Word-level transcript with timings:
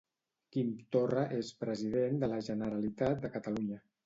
Quim 0.55 0.71
Torra 0.95 1.25
és 1.41 1.51
President 1.65 2.17
de 2.25 2.31
la 2.33 2.41
Generalitat 2.49 3.23
de 3.29 3.33
Catalunya 3.39 3.81